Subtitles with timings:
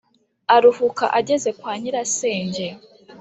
[0.55, 2.65] aruhuka ageze kwa nyirasenge,